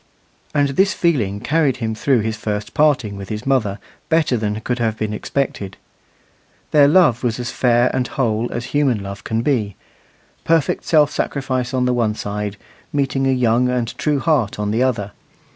And 0.55 0.69
this 0.69 0.95
feeling 0.95 1.39
carried 1.41 1.77
him 1.77 1.93
through 1.93 2.21
his 2.21 2.35
first 2.35 2.73
parting 2.73 3.17
with 3.17 3.29
his 3.29 3.45
mother 3.45 3.77
better 4.09 4.35
than 4.35 4.59
could 4.61 4.79
have 4.79 4.97
been 4.97 5.13
expected. 5.13 5.77
Their 6.71 6.87
love 6.87 7.23
was 7.23 7.39
as 7.39 7.51
fair 7.51 7.91
and 7.95 8.07
whole 8.07 8.51
as 8.51 8.65
human 8.73 9.03
love 9.03 9.23
can 9.23 9.43
be 9.43 9.75
perfect 10.43 10.85
self 10.85 11.11
sacrifice 11.11 11.71
on 11.71 11.85
the 11.85 11.93
one 11.93 12.15
side 12.15 12.57
meeting 12.91 13.27
a 13.27 13.31
young 13.31 13.69
and 13.69 13.95
true 13.99 14.19
heart 14.19 14.57
on 14.57 14.71
the 14.71 14.81
other. 14.81 15.11